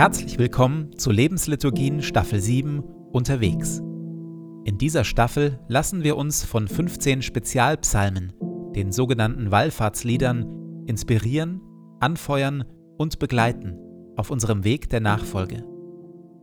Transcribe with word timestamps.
Herzlich 0.00 0.38
willkommen 0.38 0.96
zu 0.96 1.10
Lebensliturgien 1.10 2.00
Staffel 2.00 2.40
7 2.40 2.80
Unterwegs. 3.12 3.80
In 4.64 4.78
dieser 4.78 5.04
Staffel 5.04 5.60
lassen 5.68 6.04
wir 6.04 6.16
uns 6.16 6.42
von 6.42 6.68
15 6.68 7.20
Spezialpsalmen, 7.20 8.32
den 8.74 8.92
sogenannten 8.92 9.50
Wallfahrtsliedern, 9.50 10.86
inspirieren, 10.86 11.60
anfeuern 12.00 12.64
und 12.96 13.18
begleiten 13.18 13.76
auf 14.16 14.30
unserem 14.30 14.64
Weg 14.64 14.88
der 14.88 15.00
Nachfolge. 15.00 15.66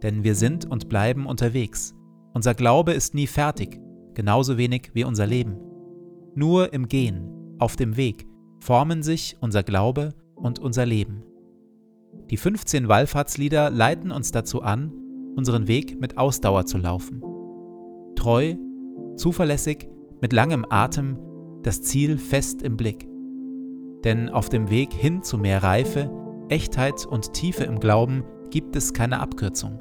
Denn 0.04 0.24
wir 0.24 0.36
sind 0.36 0.70
und 0.70 0.88
bleiben 0.88 1.26
unterwegs. 1.26 1.96
Unser 2.36 2.54
Glaube 2.54 2.94
ist 2.94 3.16
nie 3.16 3.26
fertig, 3.26 3.80
genauso 4.14 4.60
wenig 4.60 4.92
wie 4.94 5.04
unser 5.04 5.26
Leben. 5.26 5.58
Nur 6.36 6.74
im 6.74 6.88
Gehen, 6.88 7.56
auf 7.58 7.76
dem 7.76 7.98
Weg, 7.98 8.28
formen 8.60 9.02
sich 9.02 9.36
unser 9.40 9.64
Glaube 9.64 10.14
und 10.36 10.60
unser 10.60 10.86
Leben. 10.86 11.24
Die 12.30 12.38
15 12.38 12.90
Wallfahrtslieder 12.90 13.70
leiten 13.70 14.12
uns 14.12 14.32
dazu 14.32 14.62
an, 14.62 14.92
unseren 15.36 15.68
Weg 15.68 16.00
mit 16.00 16.18
Ausdauer 16.18 16.66
zu 16.66 16.78
laufen. 16.78 17.22
Treu, 18.16 18.56
zuverlässig, 19.16 19.88
mit 20.20 20.34
langem 20.34 20.66
Atem, 20.70 21.18
das 21.64 21.82
Ziel 21.82 22.18
fest 22.18 22.62
im 22.64 22.76
Blick. 22.76 23.08
Denn 24.04 24.30
auf 24.30 24.50
dem 24.50 24.70
Weg 24.70 24.94
hin 24.94 25.24
zu 25.24 25.38
mehr 25.38 25.64
Reife, 25.64 26.12
Echtheit 26.50 27.06
und 27.06 27.34
Tiefe 27.34 27.64
im 27.64 27.80
Glauben 27.80 28.24
gibt 28.50 28.76
es 28.76 28.94
keine 28.94 29.20
Abkürzung. 29.20 29.80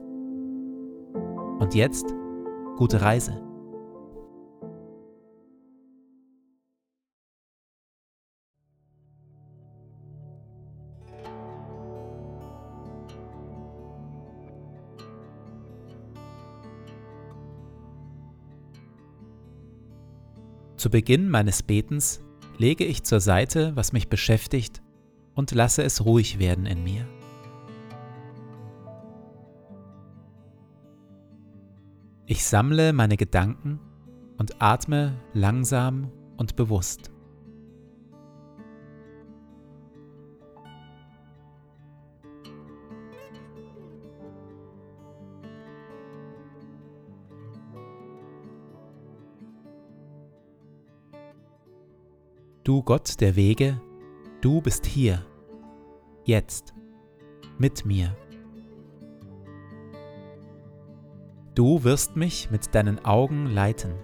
Und 1.59 1.75
jetzt 1.75 2.15
gute 2.77 3.01
Reise. 3.01 3.46
Zu 20.77 20.91
Beginn 20.91 21.31
meines 21.31 21.63
Betens 21.63 22.21
lege 22.59 22.85
ich 22.85 23.03
zur 23.03 23.21
Seite, 23.21 23.75
was 23.75 23.93
mich 23.93 24.09
beschäftigt, 24.09 24.83
und 25.35 25.53
lasse 25.53 25.83
es 25.83 26.05
ruhig 26.05 26.39
werden 26.39 26.67
in 26.67 26.83
mir. 26.83 27.07
Ich 32.27 32.45
sammle 32.45 32.93
meine 32.93 33.17
Gedanken 33.17 33.79
und 34.37 34.61
atme 34.61 35.15
langsam 35.33 36.11
und 36.37 36.57
bewusst. 36.57 37.11
Du 52.67 52.83
Gott 52.83 53.21
der 53.21 53.37
Wege, 53.37 53.81
du 54.41 54.61
bist 54.61 54.87
hier, 54.87 55.25
jetzt, 56.25 56.75
mit 57.59 57.87
mir. 57.87 58.17
Du 61.55 61.85
wirst 61.85 62.17
mich 62.17 62.51
mit 62.51 62.75
deinen 62.75 63.05
Augen 63.05 63.47
leiten. 63.47 63.95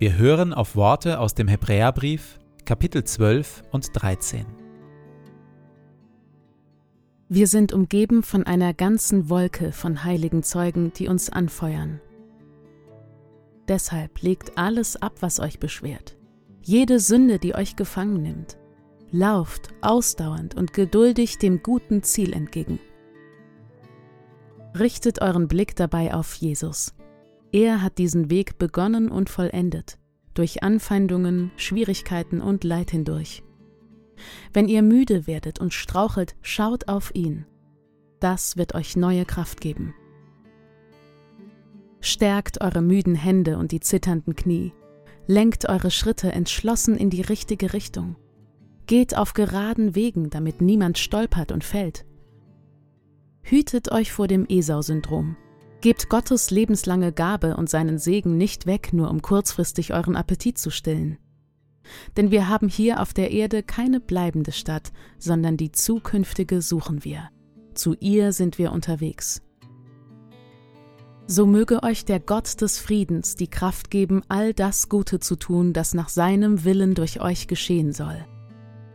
Wir 0.00 0.16
hören 0.16 0.54
auf 0.54 0.76
Worte 0.76 1.20
aus 1.20 1.34
dem 1.34 1.46
Hebräerbrief, 1.46 2.38
Kapitel 2.64 3.04
12 3.04 3.64
und 3.70 3.90
13. 3.92 4.46
Wir 7.28 7.46
sind 7.46 7.74
umgeben 7.74 8.22
von 8.22 8.44
einer 8.44 8.72
ganzen 8.72 9.28
Wolke 9.28 9.72
von 9.72 10.02
heiligen 10.02 10.42
Zeugen, 10.42 10.94
die 10.94 11.06
uns 11.06 11.28
anfeuern. 11.28 12.00
Deshalb 13.68 14.22
legt 14.22 14.56
alles 14.56 14.96
ab, 14.96 15.16
was 15.20 15.38
euch 15.38 15.60
beschwert, 15.60 16.16
jede 16.62 16.98
Sünde, 16.98 17.38
die 17.38 17.54
euch 17.54 17.76
gefangen 17.76 18.22
nimmt. 18.22 18.56
Lauft 19.10 19.68
ausdauernd 19.82 20.54
und 20.54 20.72
geduldig 20.72 21.36
dem 21.36 21.62
guten 21.62 22.02
Ziel 22.02 22.32
entgegen. 22.32 22.78
Richtet 24.78 25.20
euren 25.20 25.46
Blick 25.46 25.76
dabei 25.76 26.14
auf 26.14 26.32
Jesus, 26.36 26.94
er 27.52 27.82
hat 27.82 27.98
diesen 27.98 28.30
Weg 28.30 28.58
begonnen 28.58 29.10
und 29.10 29.28
vollendet, 29.28 29.98
durch 30.34 30.62
Anfeindungen, 30.62 31.50
Schwierigkeiten 31.56 32.40
und 32.40 32.64
Leid 32.64 32.90
hindurch. 32.90 33.42
Wenn 34.52 34.68
ihr 34.68 34.82
müde 34.82 35.26
werdet 35.26 35.60
und 35.60 35.74
strauchelt, 35.74 36.36
schaut 36.42 36.88
auf 36.88 37.14
ihn. 37.14 37.46
Das 38.20 38.56
wird 38.56 38.74
euch 38.74 38.96
neue 38.96 39.24
Kraft 39.24 39.60
geben. 39.60 39.94
Stärkt 42.00 42.60
eure 42.60 42.82
müden 42.82 43.14
Hände 43.14 43.58
und 43.58 43.72
die 43.72 43.80
zitternden 43.80 44.36
Knie. 44.36 44.72
Lenkt 45.26 45.68
eure 45.68 45.90
Schritte 45.90 46.32
entschlossen 46.32 46.96
in 46.96 47.10
die 47.10 47.20
richtige 47.20 47.72
Richtung. 47.72 48.16
Geht 48.86 49.16
auf 49.16 49.34
geraden 49.34 49.94
Wegen, 49.94 50.30
damit 50.30 50.60
niemand 50.60 50.98
stolpert 50.98 51.52
und 51.52 51.62
fällt. 51.62 52.04
Hütet 53.42 53.92
euch 53.92 54.12
vor 54.12 54.28
dem 54.28 54.46
Esau-Syndrom. 54.48 55.36
Gebt 55.80 56.10
Gottes 56.10 56.50
lebenslange 56.50 57.10
Gabe 57.10 57.56
und 57.56 57.70
seinen 57.70 57.98
Segen 57.98 58.36
nicht 58.36 58.66
weg, 58.66 58.92
nur 58.92 59.10
um 59.10 59.22
kurzfristig 59.22 59.94
euren 59.94 60.14
Appetit 60.14 60.58
zu 60.58 60.70
stillen. 60.70 61.16
Denn 62.18 62.30
wir 62.30 62.48
haben 62.48 62.68
hier 62.68 63.00
auf 63.00 63.14
der 63.14 63.30
Erde 63.30 63.62
keine 63.62 63.98
bleibende 63.98 64.52
Stadt, 64.52 64.92
sondern 65.18 65.56
die 65.56 65.72
zukünftige 65.72 66.60
suchen 66.60 67.02
wir. 67.02 67.30
Zu 67.74 67.96
ihr 67.98 68.32
sind 68.32 68.58
wir 68.58 68.72
unterwegs. 68.72 69.40
So 71.26 71.46
möge 71.46 71.82
euch 71.82 72.04
der 72.04 72.20
Gott 72.20 72.60
des 72.60 72.78
Friedens 72.78 73.36
die 73.36 73.48
Kraft 73.48 73.90
geben, 73.90 74.22
all 74.28 74.52
das 74.52 74.88
Gute 74.88 75.18
zu 75.18 75.36
tun, 75.36 75.72
das 75.72 75.94
nach 75.94 76.10
seinem 76.10 76.64
Willen 76.64 76.94
durch 76.94 77.20
euch 77.20 77.46
geschehen 77.46 77.92
soll. 77.92 78.26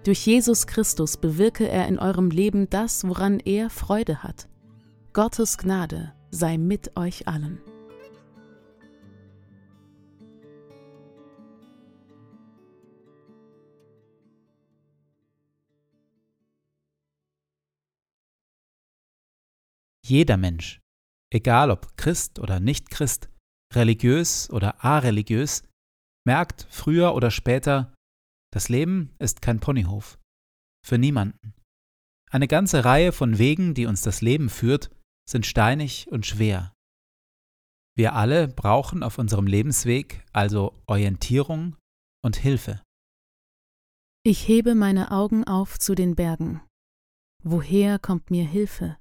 Durch 0.03 0.23
Jesus 0.27 0.67
Christus 0.67 1.17
bewirke 1.17 1.67
er 1.67 1.87
in 1.87 1.97
eurem 1.97 2.29
Leben 2.29 2.69
das, 2.69 3.07
woran 3.07 3.39
er 3.39 3.71
Freude 3.71 4.21
hat. 4.21 4.47
Gottes 5.13 5.57
Gnade 5.57 6.14
sei 6.35 6.57
mit 6.57 6.95
euch 6.97 7.27
allen. 7.27 7.61
Jeder 20.05 20.37
Mensch, 20.37 20.81
egal 21.33 21.71
ob 21.71 21.97
Christ 21.97 22.37
oder 22.37 22.59
nicht 22.59 22.91
Christ, 22.91 23.29
religiös 23.73 24.51
oder 24.51 24.83
areligiös, 24.83 25.63
merkt 26.27 26.67
früher 26.69 27.15
oder 27.15 27.31
später, 27.31 27.91
das 28.53 28.69
Leben 28.69 29.15
ist 29.17 29.41
kein 29.41 29.59
Ponyhof. 29.59 30.19
Für 30.85 30.99
niemanden. 30.99 31.55
Eine 32.29 32.47
ganze 32.47 32.85
Reihe 32.85 33.11
von 33.11 33.39
Wegen, 33.39 33.73
die 33.73 33.87
uns 33.87 34.01
das 34.01 34.21
Leben 34.21 34.49
führt, 34.49 34.91
sind 35.27 35.45
steinig 35.45 36.07
und 36.11 36.25
schwer. 36.25 36.73
Wir 37.97 38.13
alle 38.13 38.47
brauchen 38.47 39.03
auf 39.03 39.17
unserem 39.17 39.47
Lebensweg 39.47 40.25
also 40.33 40.77
Orientierung 40.85 41.77
und 42.23 42.35
Hilfe. 42.35 42.81
Ich 44.23 44.47
hebe 44.47 44.75
meine 44.75 45.11
Augen 45.11 45.43
auf 45.45 45.79
zu 45.79 45.95
den 45.95 46.15
Bergen. 46.15 46.61
Woher 47.43 47.99
kommt 47.99 48.31
mir 48.31 48.43
Hilfe? 48.43 48.97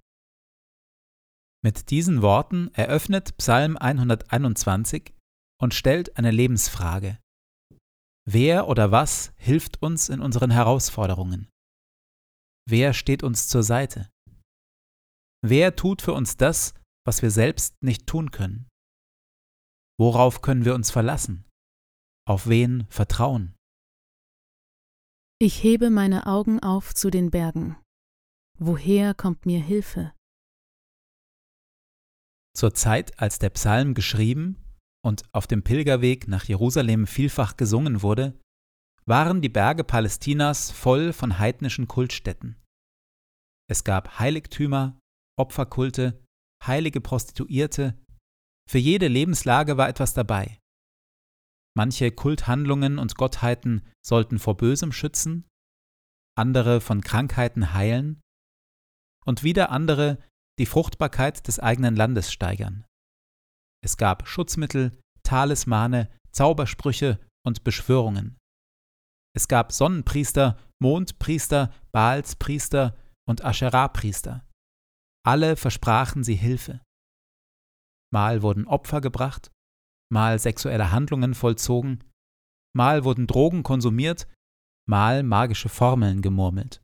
Mit 1.62 1.90
diesen 1.90 2.20
Worten 2.20 2.68
eröffnet 2.74 3.36
Psalm 3.38 3.78
121 3.78 5.14
und 5.60 5.72
stellt 5.72 6.16
eine 6.18 6.30
Lebensfrage. 6.30 7.18
Wer 8.26 8.68
oder 8.68 8.90
was 8.90 9.32
hilft 9.36 9.82
uns 9.82 10.08
in 10.10 10.20
unseren 10.20 10.50
Herausforderungen? 10.50 11.48
Wer 12.66 12.92
steht 12.92 13.22
uns 13.22 13.48
zur 13.48 13.62
Seite? 13.62 14.10
Wer 15.46 15.76
tut 15.76 16.00
für 16.00 16.14
uns 16.14 16.38
das, 16.38 16.72
was 17.06 17.20
wir 17.20 17.30
selbst 17.30 17.74
nicht 17.82 18.06
tun 18.06 18.30
können? 18.30 18.66
Worauf 20.00 20.40
können 20.40 20.64
wir 20.64 20.74
uns 20.74 20.90
verlassen? 20.90 21.44
Auf 22.26 22.48
wen 22.48 22.86
vertrauen? 22.88 23.54
Ich 25.38 25.62
hebe 25.62 25.90
meine 25.90 26.26
Augen 26.26 26.60
auf 26.60 26.94
zu 26.94 27.10
den 27.10 27.30
Bergen. 27.30 27.76
Woher 28.58 29.12
kommt 29.12 29.44
mir 29.44 29.60
Hilfe? 29.60 30.14
Zur 32.56 32.72
Zeit, 32.72 33.20
als 33.20 33.38
der 33.38 33.50
Psalm 33.50 33.92
geschrieben 33.92 34.64
und 35.04 35.24
auf 35.34 35.46
dem 35.46 35.62
Pilgerweg 35.62 36.26
nach 36.26 36.44
Jerusalem 36.44 37.06
vielfach 37.06 37.58
gesungen 37.58 38.00
wurde, 38.00 38.40
waren 39.04 39.42
die 39.42 39.50
Berge 39.50 39.84
Palästinas 39.84 40.70
voll 40.70 41.12
von 41.12 41.38
heidnischen 41.38 41.86
Kultstätten. 41.86 42.56
Es 43.68 43.84
gab 43.84 44.18
Heiligtümer, 44.18 44.98
Opferkulte, 45.38 46.22
heilige 46.64 47.00
Prostituierte, 47.00 47.98
für 48.68 48.78
jede 48.78 49.08
Lebenslage 49.08 49.76
war 49.76 49.88
etwas 49.88 50.14
dabei. 50.14 50.60
Manche 51.76 52.12
Kulthandlungen 52.12 52.98
und 52.98 53.16
Gottheiten 53.16 53.82
sollten 54.04 54.38
vor 54.38 54.56
Bösem 54.56 54.92
schützen, 54.92 55.48
andere 56.36 56.80
von 56.80 57.00
Krankheiten 57.00 57.74
heilen 57.74 58.20
und 59.24 59.42
wieder 59.42 59.70
andere 59.70 60.18
die 60.58 60.66
Fruchtbarkeit 60.66 61.46
des 61.48 61.58
eigenen 61.58 61.96
Landes 61.96 62.32
steigern. 62.32 62.84
Es 63.82 63.96
gab 63.96 64.28
Schutzmittel, 64.28 64.98
Talismane, 65.24 66.10
Zaubersprüche 66.30 67.18
und 67.44 67.64
Beschwörungen. 67.64 68.38
Es 69.36 69.48
gab 69.48 69.72
Sonnenpriester, 69.72 70.58
Mondpriester, 70.80 71.72
Baalspriester 71.92 72.96
und 73.28 73.44
Ascherah-Priester. 73.44 74.46
Alle 75.26 75.56
versprachen 75.56 76.22
sie 76.22 76.34
Hilfe. 76.34 76.80
Mal 78.12 78.42
wurden 78.42 78.66
Opfer 78.66 79.00
gebracht, 79.00 79.50
mal 80.12 80.38
sexuelle 80.38 80.92
Handlungen 80.92 81.34
vollzogen, 81.34 82.04
mal 82.76 83.04
wurden 83.04 83.26
Drogen 83.26 83.62
konsumiert, 83.62 84.28
mal 84.86 85.22
magische 85.22 85.68
Formeln 85.68 86.20
gemurmelt. 86.20 86.82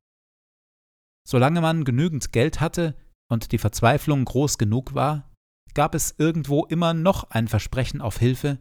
Solange 1.28 1.60
man 1.60 1.84
genügend 1.84 2.32
Geld 2.32 2.60
hatte 2.60 2.96
und 3.30 3.52
die 3.52 3.58
Verzweiflung 3.58 4.24
groß 4.24 4.56
genug 4.58 4.94
war, 4.94 5.30
gab 5.74 5.94
es 5.94 6.14
irgendwo 6.18 6.64
immer 6.64 6.94
noch 6.94 7.30
ein 7.30 7.46
Versprechen 7.46 8.00
auf 8.00 8.18
Hilfe, 8.18 8.58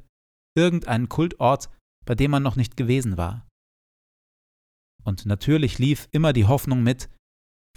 irgendeinen 0.55 1.09
Kultort, 1.09 1.69
bei 2.05 2.15
dem 2.15 2.31
man 2.31 2.43
noch 2.43 2.57
nicht 2.57 2.75
gewesen 2.75 3.17
war. 3.17 3.47
Und 5.03 5.25
natürlich 5.25 5.79
lief 5.79 6.09
immer 6.11 6.33
die 6.33 6.45
Hoffnung 6.45 6.83
mit, 6.83 7.09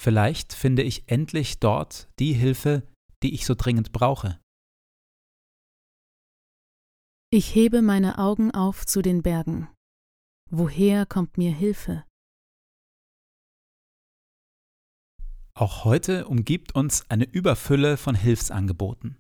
vielleicht 0.03 0.53
finde 0.53 0.83
ich 0.83 1.09
endlich 1.09 1.61
dort 1.61 2.09
die 2.19 2.33
Hilfe, 2.33 2.83
die 3.23 3.35
ich 3.35 3.47
so 3.47 3.55
dringend 3.55 3.93
brauche. 3.93 4.41
Ich 7.31 7.55
hebe 7.55 7.81
meine 7.81 8.19
Augen 8.19 8.51
auf 8.51 8.85
zu 8.85 9.01
den 9.01 9.23
Bergen. 9.23 9.69
Woher 10.51 11.07
kommt 11.07 11.39
mir 11.39 11.53
Hilfe? 11.53 12.05
Auch 15.55 15.85
heute 15.85 16.27
umgibt 16.27 16.75
uns 16.75 17.09
eine 17.11 17.25
Überfülle 17.25 17.97
von 17.97 18.15
Hilfsangeboten. 18.15 19.17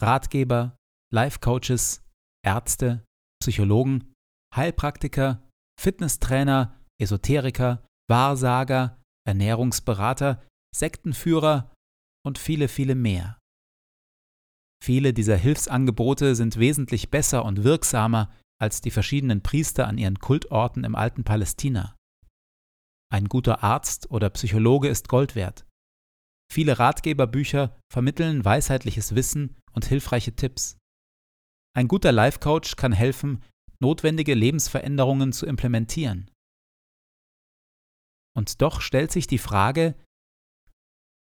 Ratgeber, 0.00 0.76
Life-Coaches, 1.12 2.02
Ärzte, 2.44 3.04
Psychologen, 3.40 4.12
Heilpraktiker, 4.54 5.48
Fitnesstrainer, 5.80 6.78
Esoteriker, 7.00 7.86
Wahrsager, 8.10 9.01
Ernährungsberater, 9.26 10.42
Sektenführer 10.74 11.72
und 12.24 12.38
viele, 12.38 12.68
viele 12.68 12.94
mehr. 12.94 13.38
Viele 14.82 15.12
dieser 15.12 15.36
Hilfsangebote 15.36 16.34
sind 16.34 16.58
wesentlich 16.58 17.10
besser 17.10 17.44
und 17.44 17.62
wirksamer 17.62 18.32
als 18.60 18.80
die 18.80 18.90
verschiedenen 18.90 19.42
Priester 19.42 19.86
an 19.86 19.98
ihren 19.98 20.18
Kultorten 20.18 20.84
im 20.84 20.94
alten 20.94 21.24
Palästina. 21.24 21.94
Ein 23.12 23.28
guter 23.28 23.62
Arzt 23.62 24.10
oder 24.10 24.30
Psychologe 24.30 24.88
ist 24.88 25.08
Gold 25.08 25.34
wert. 25.34 25.66
Viele 26.50 26.78
Ratgeberbücher 26.78 27.78
vermitteln 27.92 28.44
weisheitliches 28.44 29.14
Wissen 29.14 29.56
und 29.72 29.84
hilfreiche 29.84 30.34
Tipps. 30.34 30.78
Ein 31.74 31.88
guter 31.88 32.12
Life 32.12 32.40
Coach 32.40 32.76
kann 32.76 32.92
helfen, 32.92 33.42
notwendige 33.80 34.34
Lebensveränderungen 34.34 35.32
zu 35.32 35.46
implementieren. 35.46 36.30
Und 38.34 38.62
doch 38.62 38.80
stellt 38.80 39.12
sich 39.12 39.26
die 39.26 39.38
Frage, 39.38 39.94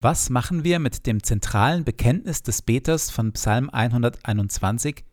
was 0.01 0.29
machen 0.29 0.63
wir 0.63 0.79
mit 0.79 1.07
dem 1.07 1.23
zentralen 1.23 1.83
Bekenntnis 1.83 2.43
des 2.43 2.61
Beters 2.61 3.09
von 3.09 3.33
Psalm 3.33 3.69
121, 3.69 5.05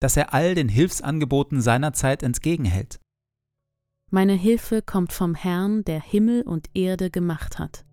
dass 0.00 0.16
er 0.16 0.32
all 0.32 0.54
den 0.54 0.68
Hilfsangeboten 0.68 1.60
seiner 1.60 1.92
Zeit 1.92 2.22
entgegenhält? 2.22 3.00
Meine 4.10 4.32
Hilfe 4.32 4.80
kommt 4.80 5.12
vom 5.12 5.34
Herrn, 5.34 5.84
der 5.84 6.00
Himmel 6.00 6.42
und 6.42 6.70
Erde 6.72 7.10
gemacht 7.10 7.58
hat. 7.58 7.84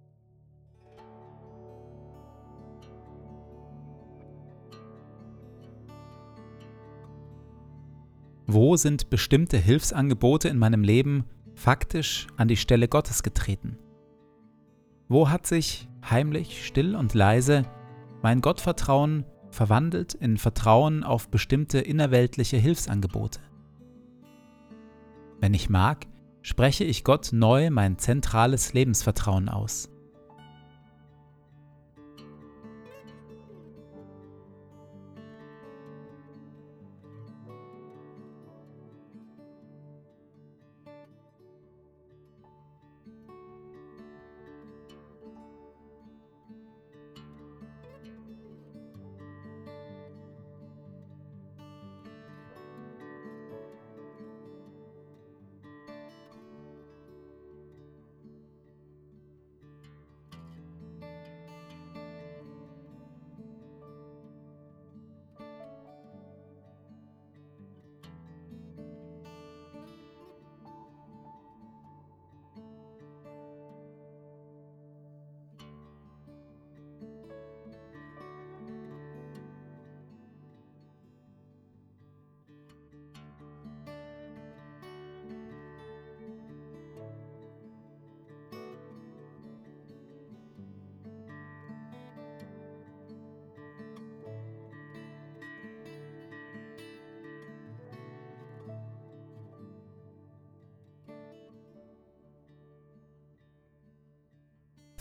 Wo 8.48 8.78
sind 8.78 9.10
bestimmte 9.10 9.58
Hilfsangebote 9.58 10.48
in 10.48 10.58
meinem 10.58 10.84
Leben 10.84 11.26
faktisch 11.66 12.28
an 12.38 12.48
die 12.48 12.58
Stelle 12.58 12.88
Gottes 12.88 13.24
getreten? 13.24 13.80
Wo 15.08 15.30
hat 15.30 15.48
sich 15.48 15.90
heimlich, 16.08 16.64
still 16.64 16.96
und 16.96 17.16
leise 17.16 17.64
mein 18.22 18.42
Gottvertrauen 18.42 19.26
verwandelt 19.50 20.14
in 20.14 20.38
Vertrauen 20.38 21.04
auf 21.04 21.30
bestimmte 21.30 21.80
innerweltliche 21.80 22.58
Hilfsangebote. 22.58 23.40
Wenn 25.40 25.56
ich 25.56 25.68
mag, 25.68 26.06
spreche 26.44 26.84
ich 26.84 27.04
Gott 27.04 27.30
neu 27.32 27.72
mein 27.72 27.98
zentrales 27.98 28.74
Lebensvertrauen 28.74 29.50
aus. 29.50 29.90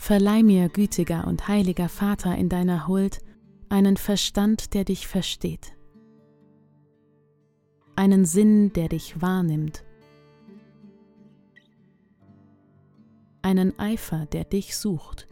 Verleih 0.05 0.43
mir, 0.43 0.69
gütiger 0.69 1.25
und 1.25 1.47
heiliger 1.47 1.89
Vater, 1.89 2.35
in 2.35 2.47
deiner 2.47 2.87
Huld 2.87 3.23
einen 3.69 3.97
Verstand, 3.97 4.75
der 4.75 4.85
dich 4.85 5.07
versteht, 5.07 5.75
einen 7.95 8.23
Sinn, 8.23 8.71
der 8.73 8.87
dich 8.87 9.19
wahrnimmt, 9.19 9.83
einen 13.41 13.79
Eifer, 13.79 14.27
der 14.27 14.43
dich 14.43 14.77
sucht, 14.77 15.27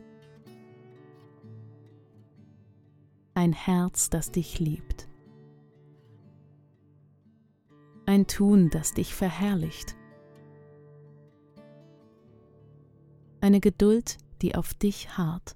ein 3.36 3.53
Herz, 3.53 4.10
das 4.10 4.32
dich 4.32 4.58
liebt, 4.60 5.08
ein 8.08 8.25
Tun, 8.25 8.72
das 8.72 8.96
dich 8.96 9.13
verherrlicht, 9.13 9.96
eine 13.39 13.60
Geduld, 13.60 14.18
die 14.43 14.55
auf 14.55 14.73
dich 14.73 15.17
harrt. 15.17 15.55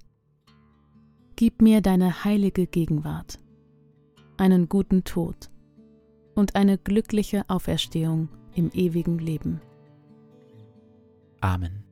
Gib 1.36 1.62
mir 1.62 1.82
deine 1.82 2.24
heilige 2.24 2.66
Gegenwart, 2.66 3.38
einen 4.38 4.70
guten 4.70 5.04
Tod 5.04 5.52
und 6.34 6.56
eine 6.56 6.78
glückliche 6.78 7.44
Auferstehung 7.50 8.30
im 8.56 8.72
ewigen 8.74 9.20
Leben. 9.20 9.62
Amen. 11.42 11.87